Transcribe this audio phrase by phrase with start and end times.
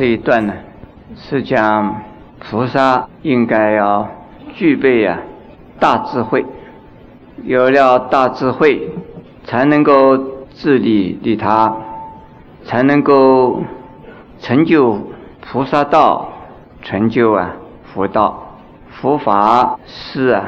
[0.00, 0.54] 这一段呢，
[1.14, 2.00] 是讲
[2.38, 4.08] 菩萨应该要
[4.54, 5.18] 具备啊
[5.78, 6.46] 大智慧，
[7.42, 8.88] 有了大智慧，
[9.44, 10.16] 才能够
[10.54, 11.76] 自利利他，
[12.64, 13.62] 才能够
[14.38, 14.98] 成就
[15.42, 16.32] 菩萨道，
[16.80, 17.56] 成就啊
[17.92, 18.56] 佛道。
[18.88, 20.46] 佛法是啊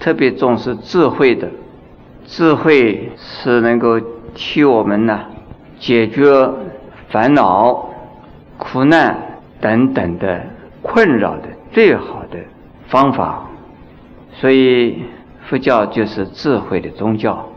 [0.00, 1.50] 特别重视智慧的，
[2.24, 4.00] 智慧是能够
[4.34, 5.20] 替我们呢
[5.78, 6.48] 解决
[7.10, 7.91] 烦恼。
[8.62, 9.18] 苦难
[9.60, 10.40] 等等的
[10.82, 12.38] 困扰的最好的
[12.86, 13.48] 方法，
[14.34, 15.02] 所以
[15.48, 17.48] 佛教就是智慧的宗教，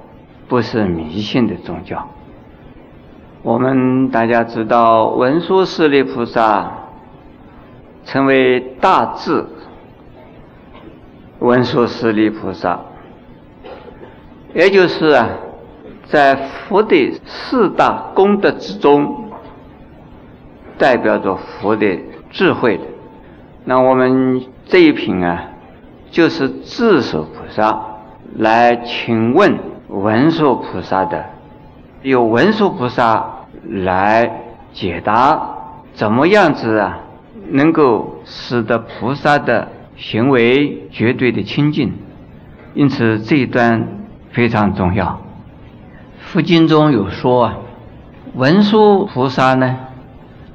[0.47, 2.09] 不是迷信的宗教。
[3.43, 6.71] 我们大家知道，文殊师利菩萨
[8.03, 9.45] 称为大智，
[11.39, 12.79] 文殊师利菩萨，
[14.55, 15.29] 也就是啊，
[16.07, 19.21] 在佛的四大功德之中。
[20.77, 21.97] 代表着佛的
[22.29, 22.83] 智慧的，
[23.63, 25.51] 那我们这一品啊，
[26.11, 27.81] 就是智首菩萨
[28.35, 31.25] 来请问文殊菩萨的，
[32.01, 33.25] 由文殊菩萨
[33.63, 34.41] 来
[34.73, 35.55] 解答
[35.93, 36.99] 怎么样子啊，
[37.51, 41.93] 能够使得菩萨的行为绝对的清净。
[42.73, 43.87] 因此这一段
[44.31, 45.21] 非常重要。
[46.19, 47.57] 佛经中有说啊，
[48.33, 49.77] 文殊菩萨呢。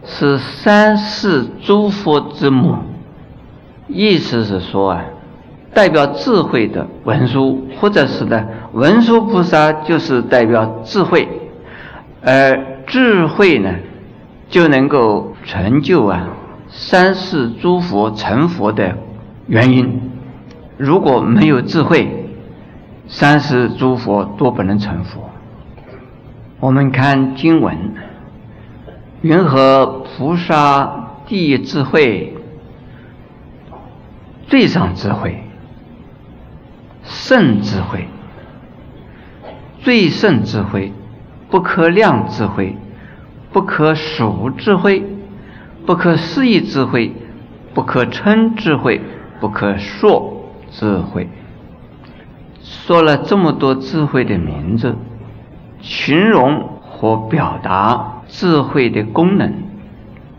[0.04, 2.76] 是三世诸佛之母，
[3.86, 5.04] 意思是说啊，
[5.74, 11.28] 代表智慧的文殊，或者是呢，文殊菩萨就是代表智慧，
[12.22, 13.74] 而智慧呢，
[14.48, 16.28] 就能够成就啊
[16.68, 18.96] 三世诸佛成佛的
[19.46, 20.10] 原因。
[20.78, 22.26] 如果没有智慧，
[23.06, 25.30] 三世诸佛都不能成佛。
[26.58, 27.76] 我们看经文。
[29.22, 32.34] 云何菩萨第一智慧，
[34.46, 35.44] 最上智慧，
[37.02, 38.08] 圣智慧，
[39.80, 40.94] 最圣智慧，
[41.50, 42.78] 不可量智慧，
[43.52, 45.04] 不可数智慧，
[45.84, 47.12] 不可思议智慧，
[47.74, 49.02] 不可称智慧，
[49.38, 51.28] 不可说智慧。
[52.62, 54.96] 说了这么多智慧的名字，
[55.82, 58.19] 形容和表达。
[58.30, 59.52] 智慧的功能，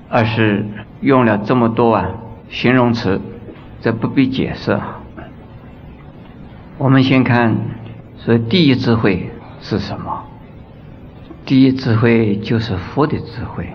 [0.09, 0.65] 而是
[1.01, 2.09] 用了这么多啊
[2.49, 3.21] 形容词，
[3.81, 4.79] 这不必解释。
[6.77, 7.55] 我们先看，
[8.17, 9.29] 说第一智慧
[9.61, 10.23] 是什么？
[11.45, 13.67] 第一智慧就是佛的智慧，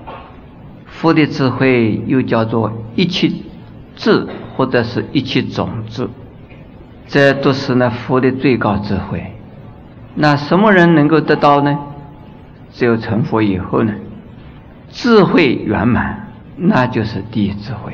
[0.87, 3.31] 佛的智慧又叫做一切
[3.95, 4.27] 智
[4.57, 6.09] 或者是一切种子，
[7.07, 9.33] 这都是那佛的最高智慧。
[10.15, 11.79] 那什么人能够得到呢？
[12.73, 13.93] 只有成佛以后呢？
[14.91, 17.93] 智慧圆满，那就是第一智慧。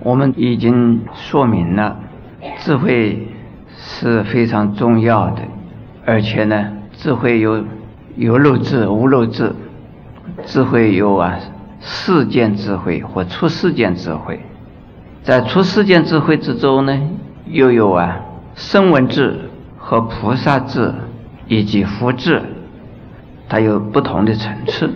[0.00, 1.96] 我们已经说明了，
[2.58, 3.28] 智慧
[3.76, 5.42] 是非常重要的，
[6.04, 7.64] 而且呢，智慧有
[8.16, 9.54] 有漏智、无漏智。
[10.44, 11.38] 智慧有啊，
[11.80, 14.40] 世间智慧或出世间智慧。
[15.22, 16.98] 在出世间智慧之中呢，
[17.46, 18.20] 又有啊，
[18.54, 20.92] 声闻智和菩萨智
[21.46, 22.42] 以及佛智，
[23.48, 24.90] 它有不同的层次。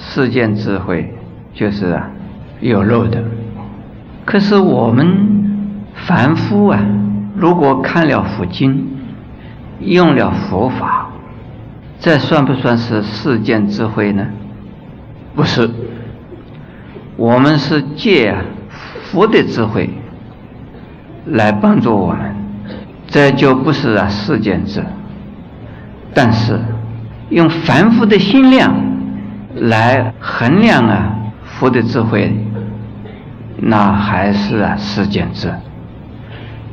[0.00, 1.12] 世间智慧
[1.52, 2.08] 就是啊
[2.60, 3.22] 有漏的，
[4.24, 6.80] 可是我们凡夫啊，
[7.36, 8.86] 如果看了佛经，
[9.80, 11.10] 用了佛法，
[11.98, 14.26] 这算不算是世间智慧呢？
[15.34, 15.68] 不是，
[17.16, 18.34] 我们是借
[19.02, 19.90] 佛的智慧
[21.26, 22.36] 来帮助我们，
[23.08, 24.84] 这就不是啊世间智。
[26.14, 26.58] 但是
[27.30, 28.87] 用凡夫的心量。
[29.60, 32.34] 来衡量啊，佛的智慧，
[33.56, 35.52] 那还是啊世间智。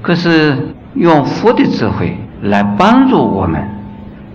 [0.02, 3.68] 可是用佛的智慧来帮助我们，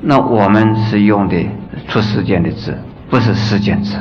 [0.03, 1.47] 那我们是用的
[1.89, 2.77] 出世间的智，
[3.09, 3.97] 不是世间智。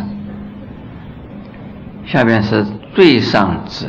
[2.05, 2.65] 下边是
[2.95, 3.85] 最上智，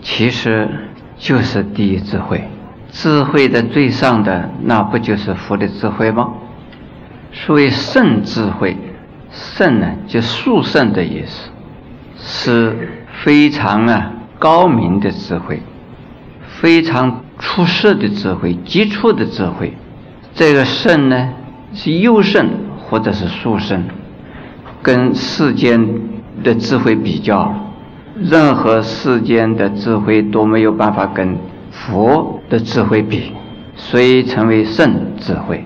[0.00, 0.68] 其实
[1.16, 2.42] 就是第一智慧。
[2.90, 6.28] 智慧的最上的，那不就是佛的智慧吗？
[7.32, 8.76] 所谓圣智慧。
[9.32, 11.50] 圣呢，就殊胜的意思，
[12.18, 15.62] 是非常啊高明的智慧，
[16.60, 19.74] 非常出色的智慧，杰出的智慧。
[20.34, 21.30] 这个圣呢，
[21.72, 22.48] 是优圣
[22.78, 23.84] 或者是殊胜，
[24.82, 25.86] 跟世间
[26.42, 27.54] 的智慧比较，
[28.16, 31.36] 任何世间的智慧都没有办法跟
[31.70, 33.32] 佛的智慧比，
[33.76, 35.64] 所以成为圣智慧。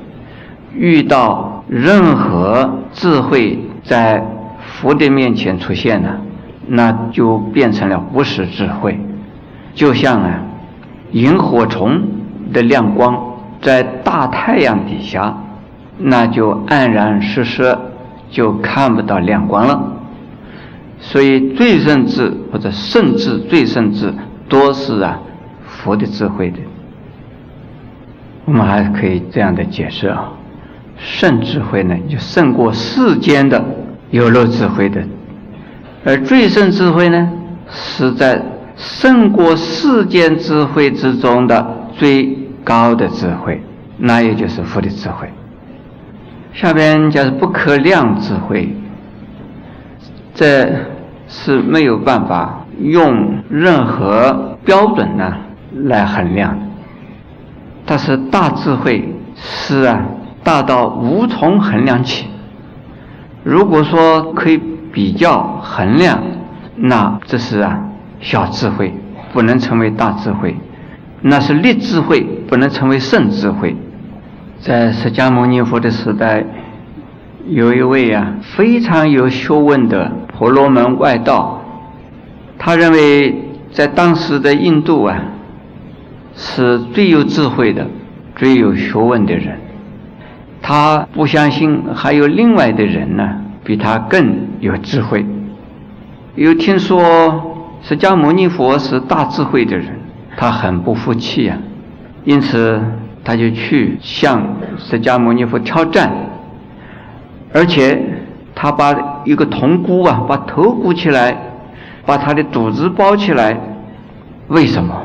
[0.75, 4.25] 遇到任何智慧在
[4.67, 6.21] 佛的面前出现了，
[6.67, 8.99] 那就变成了无实智慧，
[9.75, 10.43] 就像啊，
[11.13, 12.03] 萤火虫
[12.53, 13.19] 的亮光
[13.61, 15.37] 在大太阳底下，
[15.99, 17.81] 那就黯然失色，
[18.31, 19.93] 就看不到亮光了。
[21.01, 24.13] 所以最圣智或者圣智、最圣智，
[24.49, 25.19] 多是啊
[25.67, 26.59] 佛的智慧的。
[28.47, 30.33] 我们还可以这样的解释啊，
[30.99, 33.63] 圣智慧呢，就胜过世间的
[34.11, 35.01] 有漏智慧的；
[36.05, 37.31] 而最胜智慧呢，
[37.71, 38.43] 是在
[38.77, 43.61] 胜过世间智慧之中的最高的智慧，
[43.99, 45.29] 那也就是佛的智慧。
[46.53, 48.75] 下边就是不可量智慧，
[50.35, 50.73] 这
[51.27, 55.35] 是没有办法用任何标准呢
[55.83, 56.65] 来衡量的。
[57.85, 60.01] 但是大智慧是啊，
[60.45, 62.27] 大到无从衡量起。
[63.43, 64.61] 如果说可以
[64.93, 66.23] 比较衡量，
[66.77, 67.81] 那这是啊
[68.21, 68.95] 小智慧，
[69.33, 70.55] 不能成为大智慧；
[71.23, 73.75] 那是劣智慧，不能成为圣智慧。
[74.61, 76.45] 在释迦牟尼佛的时代，
[77.49, 81.61] 有一位啊非常有学问的婆罗门外道，
[82.59, 83.35] 他认为
[83.73, 85.21] 在当时的印度啊。
[86.37, 87.87] 是最有智慧的、
[88.35, 89.57] 最有学问的人。
[90.67, 95.27] 他不相信还有另外的人呢，比他更有智慧。
[96.37, 99.89] 又听说释迦牟尼佛是大智慧的人，
[100.39, 101.59] 他很不服气呀。
[102.25, 102.81] 因此，
[103.23, 104.43] 他就去向
[104.79, 106.11] 释迦牟尼佛挑战，
[107.53, 108.01] 而且
[108.55, 111.37] 他把一个铜箍啊，把头箍起来，
[112.07, 113.55] 把他的肚子包起来。
[114.49, 114.97] 为什么？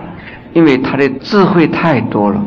[0.53, 2.41] 因为他的智慧太多了，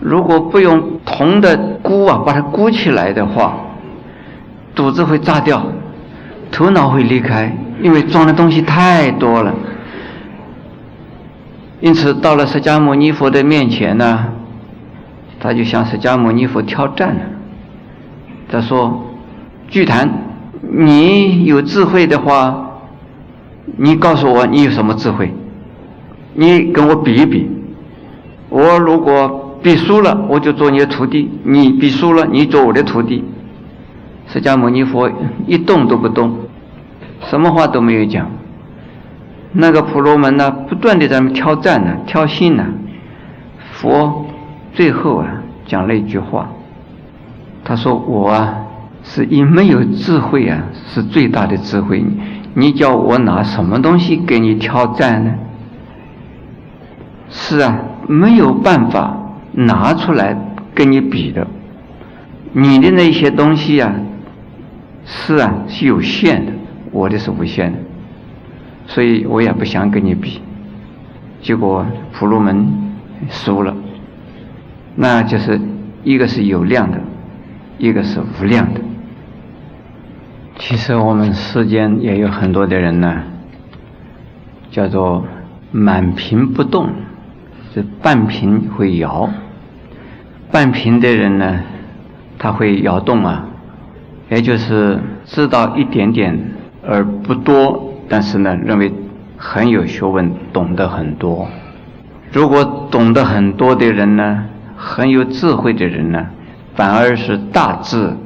[0.00, 3.54] 如果不用铜的箍啊把它箍起来的话，
[4.74, 5.62] 肚子会炸掉，
[6.50, 9.54] 头脑会离开，因为装的东西太多了。
[11.80, 14.26] 因此到了释迦牟尼佛的面前呢，
[15.38, 17.20] 他就向释迦牟尼佛挑战了。
[18.50, 19.06] 他说
[19.68, 20.08] ：“巨坛，
[20.60, 22.80] 你有智慧的话，
[23.76, 25.34] 你告诉我你有什么智慧？”
[26.34, 27.50] 你跟我比一比，
[28.50, 33.24] 我如果比输了，我就做你的徒弟；你比输了，你做我的徒弟。
[34.28, 35.10] 释迦牟尼佛
[35.46, 36.36] 一动都不动，
[37.22, 38.30] 什么话都没有讲。
[39.52, 42.64] 那个婆罗门呢，不断的在那挑战呢，挑衅呢。
[43.72, 44.26] 佛
[44.72, 46.48] 最后啊，讲了一句话，
[47.64, 48.54] 他说：“我啊，
[49.02, 52.04] 是因没有智慧啊，是最大的智慧。
[52.54, 55.34] 你叫我拿什么东西给你挑战呢？”
[57.28, 59.16] 是啊，没有办法
[59.66, 60.36] 拿出来
[60.74, 61.46] 跟你比的。
[62.52, 63.94] 你的那些东西啊，
[65.04, 66.52] 是啊，是有限的，
[66.90, 67.78] 我的是无限的，
[68.86, 70.40] 所以我也不想跟你比。
[71.42, 72.66] 结果婆罗门
[73.28, 73.74] 输了，
[74.96, 75.60] 那就是
[76.02, 77.00] 一个是有量的，
[77.78, 78.80] 一个是无量的。
[80.58, 83.22] 其实我们世间也有很多的人呢，
[84.70, 85.24] 叫做
[85.70, 86.88] 满瓶不动。
[87.72, 89.30] 这半瓶会摇，
[90.52, 91.60] 半平的人呢，
[92.38, 93.46] 他会摇动啊，
[94.30, 96.36] 也就是知道一点点
[96.86, 98.92] 而不多，但是呢，认为
[99.36, 101.48] 很有学问，懂得很多。
[102.32, 104.44] 如果懂得很多的人呢，
[104.76, 106.26] 很有智慧的人呢，
[106.74, 108.16] 反而是大智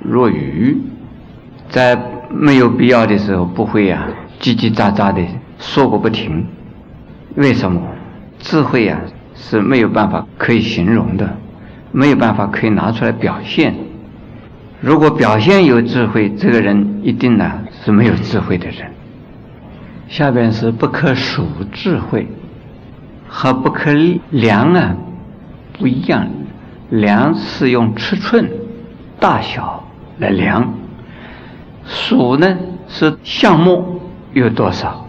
[0.00, 0.78] 若愚，
[1.68, 1.98] 在
[2.30, 4.08] 没有必要的时候不会啊
[4.40, 5.22] 叽叽喳喳的
[5.58, 6.46] 说个不停。
[7.34, 7.80] 为什么？
[8.38, 9.00] 智慧呀
[9.34, 11.36] 是没有办法可以形容的，
[11.94, 13.72] 没有办法可以拿出来表现。
[14.80, 18.90] 如果表现有智慧，这个人一定呢是没有智慧的人。
[20.08, 22.26] 下边是不可数智慧
[23.28, 23.92] 和不可
[24.30, 24.96] 量啊
[25.78, 26.26] 不一样，
[26.90, 28.50] 量是用尺寸
[29.20, 29.84] 大小
[30.18, 30.74] 来量，
[31.86, 32.58] 数呢
[32.88, 34.00] 是项目
[34.32, 35.06] 有多少。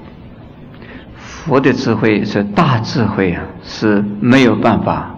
[1.18, 5.16] 佛的智慧是大智慧啊，是没有办法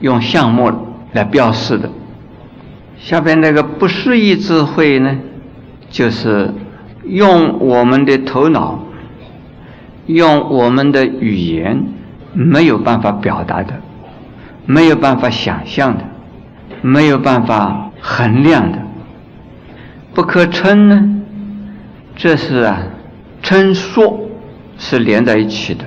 [0.00, 0.72] 用项目
[1.14, 1.88] 来表示的。
[2.98, 5.18] 下边那个不适宜智慧呢，
[5.88, 6.52] 就是
[7.04, 8.84] 用我们的头脑、
[10.04, 11.82] 用我们的语言
[12.34, 13.80] 没有办法表达的，
[14.66, 16.04] 没有办法想象的，
[16.82, 18.78] 没有办法衡量的。
[20.12, 21.22] 不可称呢，
[22.14, 22.82] 这是啊，
[23.42, 24.20] 称说。
[24.76, 25.84] 是连在一起的，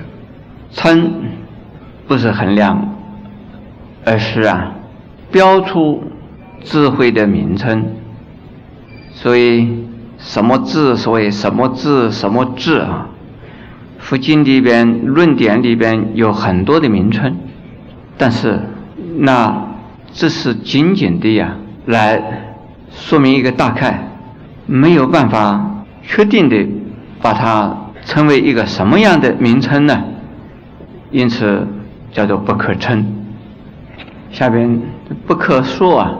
[0.72, 1.12] 称
[2.06, 2.96] 不是衡量，
[4.02, 4.72] 而是啊
[5.30, 6.04] 标出
[6.62, 7.84] 智慧的名称。
[9.12, 9.86] 所以
[10.18, 13.08] 什么字，所谓什么字什么字啊？
[13.98, 17.36] 佛经里边、论点里边有很多的名称，
[18.16, 18.60] 但是
[19.18, 19.66] 那
[20.12, 22.22] 这是仅仅的呀，来
[22.90, 24.08] 说明一个大概，
[24.66, 26.66] 没有办法确定的
[27.20, 30.04] 把它称为一个什么样的名称呢？
[31.10, 31.66] 因此
[32.12, 33.17] 叫做不可称。
[34.30, 34.80] 下边
[35.26, 36.14] 不可说啊，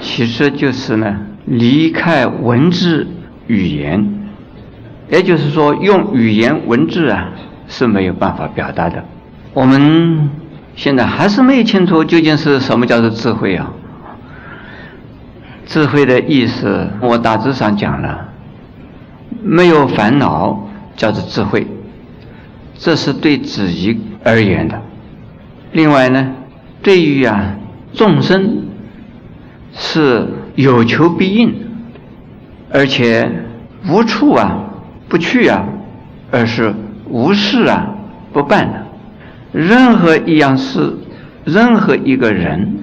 [0.00, 3.06] 其实就是呢，离开文字
[3.46, 4.20] 语言。
[5.10, 7.28] 也就是说，用语言文字啊
[7.68, 9.04] 是没有办法表达的。
[9.52, 10.30] 我们
[10.74, 13.70] 现在还是没有清楚究竟是什么叫做智慧啊？
[15.66, 18.28] 智慧的意思，我大致上讲了，
[19.42, 21.66] 没有烦恼叫做智慧，
[22.78, 24.80] 这是对自己而言的。
[25.72, 26.32] 另外呢，
[26.82, 27.56] 对于啊
[27.92, 28.64] 众生
[29.72, 31.54] 是有求必应，
[32.70, 33.30] 而且
[33.88, 34.68] 无处啊。
[35.08, 35.66] 不去啊，
[36.30, 36.74] 而是
[37.06, 37.96] 无事啊，
[38.32, 38.86] 不办的。
[39.52, 40.96] 任何一样事，
[41.44, 42.78] 任何一个人，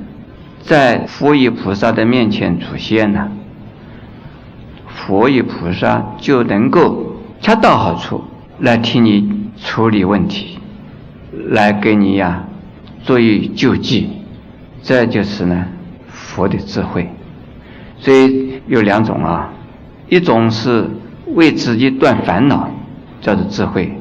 [0.62, 3.32] 在佛与菩萨的面前出现呢，
[4.90, 8.24] 佛与菩萨就能够恰到好处
[8.60, 10.60] 来替你处理问题，
[11.34, 12.44] 来给你呀
[13.04, 14.10] 做以救济。
[14.82, 15.66] 这就是呢
[16.08, 17.10] 佛的智慧。
[17.98, 19.54] 所以有两种啊，
[20.08, 20.90] 一种是。
[21.36, 22.72] 为自己断烦恼，
[23.22, 23.92] 叫做智慧；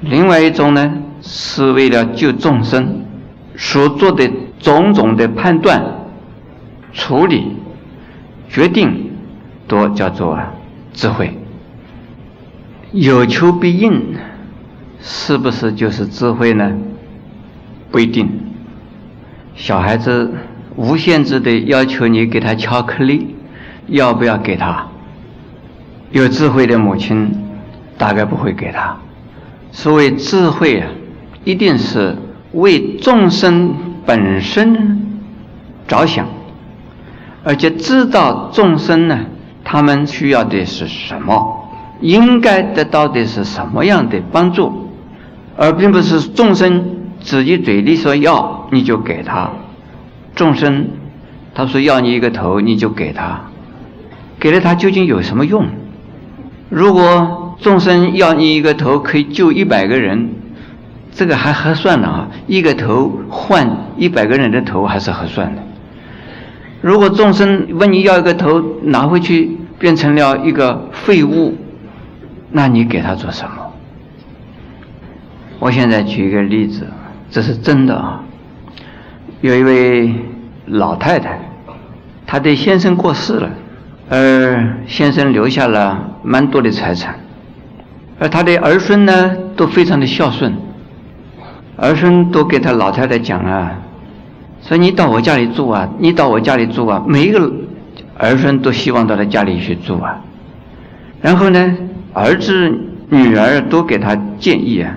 [0.00, 3.04] 另外一种呢，是为了救众生
[3.54, 4.28] 所做的
[4.58, 5.80] 种种的判断、
[6.92, 7.54] 处理、
[8.48, 9.12] 决定，
[9.68, 10.36] 都叫做
[10.92, 11.38] 智慧。
[12.90, 14.16] 有求必应，
[15.00, 16.72] 是不是就是智慧呢？
[17.92, 18.28] 不一定。
[19.54, 20.32] 小孩子
[20.74, 23.36] 无限制的要求你给他巧克力，
[23.86, 24.86] 要不要给他？
[26.10, 27.30] 有智慧的母亲，
[27.96, 28.96] 大概不会给他。
[29.70, 30.88] 所谓智慧啊，
[31.44, 32.16] 一定是
[32.52, 35.20] 为众生本身
[35.86, 36.26] 着想，
[37.44, 39.20] 而且知道众生呢，
[39.64, 41.68] 他们需要的是什么，
[42.00, 44.90] 应该得到的是什么样的帮助，
[45.56, 46.84] 而并不是众生
[47.22, 49.50] 自己嘴里说要你就给他。
[50.34, 50.88] 众生
[51.54, 53.40] 他说要你一个头，你就给他，
[54.38, 55.66] 给了他究竟有什么用？
[56.68, 60.30] 如果众生要你一个头可以救一百个人，
[61.12, 62.28] 这个还合算的啊！
[62.46, 65.62] 一个头换一百个人的头还是合算的。
[66.80, 71.54] 如果众生问你要一个头拿回去变成了一个废物，
[72.50, 73.72] 那你给他做什么？
[75.58, 76.88] 我现在举一个例子，
[77.32, 78.22] 这是真的啊。
[79.40, 80.14] 有一位
[80.66, 81.40] 老太太，
[82.24, 83.50] 她的先生过世了。
[84.10, 87.18] 而先生留下了蛮多的财产，
[88.18, 90.52] 而他的儿孙呢都非常的孝顺，
[91.78, 93.72] 儿孙都给他老太太讲啊，
[94.60, 97.50] 说你到我家里住啊，你到我家里住啊，每一个
[98.18, 100.20] 儿孙都希望到他家里去住啊。
[101.22, 101.74] 然后呢，
[102.12, 102.70] 儿子
[103.08, 104.94] 女儿都给他建议啊，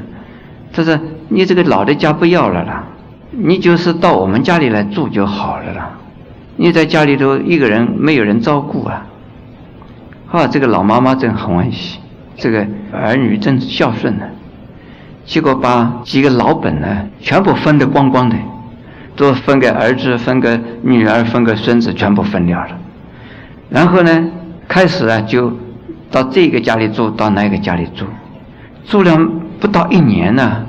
[0.74, 2.84] 他说你这个老的家不要了啦，
[3.32, 5.91] 你就是到我们家里来住就好了啦。
[6.58, 9.05] 你在家里头一个人没有人照顾啊，
[10.32, 12.00] 啊，这个老妈妈真欢喜，
[12.38, 14.25] 这个儿女真孝顺呢。
[15.25, 18.36] 结果把几个老本呢全部分得光光的，
[19.15, 22.77] 都分给儿子、分给女儿、分给孙子，全部分掉了。
[23.70, 24.32] 然后呢，
[24.67, 25.51] 开始啊就
[26.12, 28.05] 到这个家里住，到那个家里住，
[28.86, 29.17] 住了
[29.60, 30.63] 不到一年呢，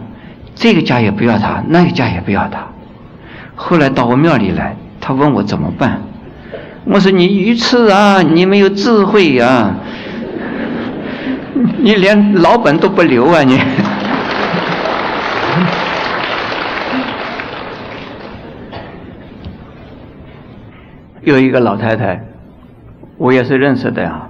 [0.57, 2.67] 这个家也不要他，那个家也不要他。
[3.55, 4.75] 后来到我庙里来。
[4.99, 6.03] 他问我怎么办？
[6.85, 9.77] 我说你愚痴啊，你没有智慧呀，
[11.79, 13.57] 你连老本都不留啊你。
[21.23, 22.25] 有一个老太太，
[23.17, 24.29] 我也是认识的啊。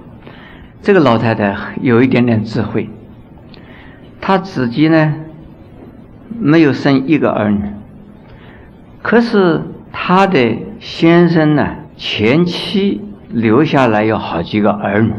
[0.83, 2.87] 这个老太太有一点点智慧，
[4.21, 5.15] 她自己呢
[6.39, 7.61] 没有生一个儿女，
[9.01, 9.61] 可是。
[9.99, 15.11] 他的先生呢，前妻留下来有好几个儿女。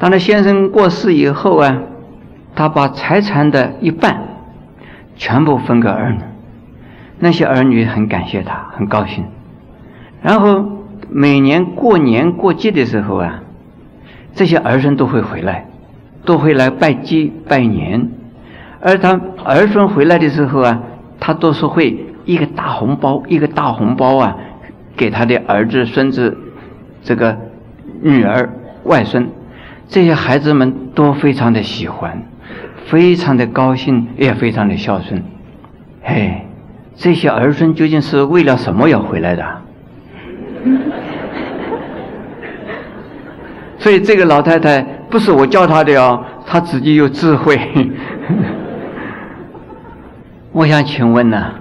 [0.00, 1.82] 当他先生过世以后啊，
[2.56, 4.20] 他把财产的一半
[5.14, 6.18] 全部分给儿女。
[7.20, 9.26] 那些儿女很感谢他，很高兴。
[10.22, 10.64] 然后
[11.08, 13.44] 每年过年过节的时候啊，
[14.34, 15.66] 这些儿孙都会回来，
[16.24, 18.10] 都会来拜祭拜年。
[18.80, 20.80] 而他儿孙回来的时候啊，
[21.18, 22.04] 他都是会。
[22.28, 24.36] 一个大红包，一个大红包啊，
[24.94, 26.36] 给他的儿子、孙子、
[27.02, 27.34] 这个
[28.02, 28.50] 女儿、
[28.84, 29.30] 外孙，
[29.88, 32.22] 这些孩子们都非常的喜欢，
[32.84, 35.24] 非常的高兴，也非常的孝顺。
[36.02, 36.42] 嘿，
[36.94, 39.42] 这些儿孙究竟是为了什么要回来的？
[43.78, 47.58] 所以这个老太太不是我教她的哦，她自己有智慧。
[50.58, 51.54] 我想请问呢，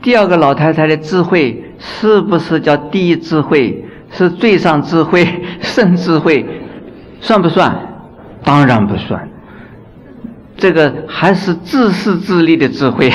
[0.00, 3.84] 第二个老太太的智慧是不是叫第一智慧？
[4.12, 5.26] 是最上智慧、
[5.60, 6.46] 圣智慧，
[7.20, 7.76] 算不算？
[8.44, 9.28] 当然不算。
[10.56, 13.10] 这个还是自私自利的智慧。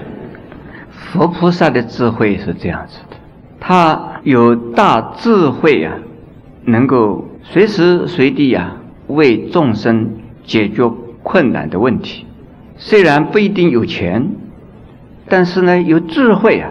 [0.92, 3.16] 佛菩萨的智慧是这样子的，
[3.58, 5.94] 他有大智慧啊。
[6.66, 8.72] 能够随时随地呀
[9.06, 10.86] 为众生解决
[11.22, 12.25] 困难的问题，
[12.76, 14.28] 虽然不一定有钱，
[15.28, 16.70] 但是呢有智慧啊，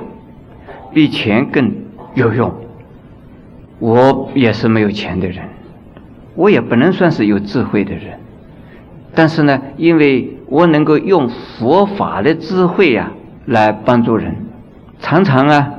[0.94, 1.72] 比钱更
[2.14, 2.54] 有用。
[3.80, 5.46] 我也是没有钱的人，
[6.36, 8.20] 我也不能算是有智慧的人，
[9.14, 13.12] 但是呢，因为我能够用佛法的智慧呀
[13.46, 14.36] 来帮助人，
[15.00, 15.74] 常常啊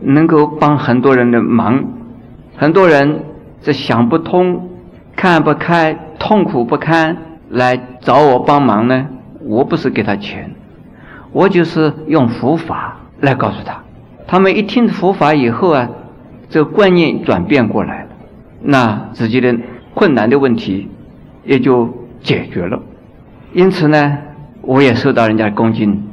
[0.00, 1.84] 能够帮很多人的忙，
[2.56, 3.24] 很多人。
[3.60, 4.70] 这想不通、
[5.16, 7.16] 看不开、痛苦不堪
[7.50, 9.08] 来找我帮忙呢？
[9.48, 10.50] 我不是给他钱，
[11.32, 13.82] 我就是用佛法来告诉他。
[14.26, 15.88] 他们一听佛法以后啊，
[16.50, 18.08] 这个观念转变过来了，
[18.60, 19.56] 那自己的
[19.94, 20.86] 困难的问题
[21.46, 21.88] 也就
[22.22, 22.78] 解决了。
[23.54, 24.18] 因此呢，
[24.60, 26.07] 我也受到人家恭敬。